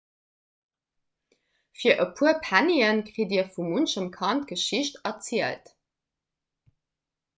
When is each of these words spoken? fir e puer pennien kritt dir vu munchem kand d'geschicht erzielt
fir 1.81 1.93
e 2.05 2.07
puer 2.21 2.39
pennien 2.47 3.03
kritt 3.09 3.31
dir 3.35 3.45
vu 3.59 3.67
munchem 3.69 4.07
kand 4.17 4.41
d'geschicht 4.49 4.99
erzielt 5.11 5.71